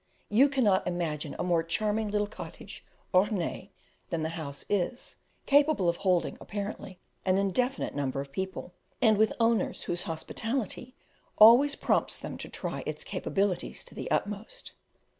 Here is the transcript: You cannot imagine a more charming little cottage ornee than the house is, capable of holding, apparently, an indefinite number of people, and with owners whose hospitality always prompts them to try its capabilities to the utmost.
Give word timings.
You 0.29 0.49
cannot 0.49 0.87
imagine 0.87 1.35
a 1.37 1.43
more 1.43 1.61
charming 1.61 2.09
little 2.09 2.25
cottage 2.25 2.83
ornee 3.13 3.71
than 4.09 4.23
the 4.23 4.29
house 4.29 4.65
is, 4.67 5.17
capable 5.45 5.87
of 5.87 5.97
holding, 5.97 6.39
apparently, 6.41 6.97
an 7.23 7.37
indefinite 7.37 7.93
number 7.93 8.19
of 8.19 8.31
people, 8.31 8.73
and 8.99 9.15
with 9.15 9.31
owners 9.39 9.83
whose 9.83 10.01
hospitality 10.09 10.95
always 11.37 11.75
prompts 11.75 12.17
them 12.17 12.39
to 12.39 12.49
try 12.49 12.81
its 12.87 13.03
capabilities 13.03 13.83
to 13.83 13.93
the 13.93 14.09
utmost. 14.09 14.71